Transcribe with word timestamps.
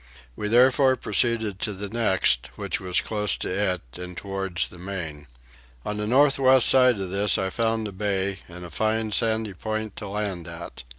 We 0.35 0.47
therefore 0.47 0.95
proceeded 0.95 1.59
to 1.59 1.73
the 1.73 1.87
next, 1.87 2.49
which 2.55 2.79
was 2.79 3.01
close 3.01 3.35
to 3.35 3.49
it 3.49 3.83
and 3.99 4.17
towards 4.17 4.69
the 4.69 4.79
main. 4.79 5.27
On 5.85 5.97
the 5.97 6.07
north 6.07 6.39
west 6.39 6.65
side 6.67 6.97
of 6.99 7.11
this 7.11 7.37
I 7.37 7.51
found 7.51 7.87
a 7.87 7.91
bay 7.91 8.39
and 8.49 8.65
a 8.65 8.71
fine 8.71 9.11
sandy 9.11 9.53
point 9.53 9.95
to 9.97 10.07
land 10.07 10.47
at. 10.47 10.83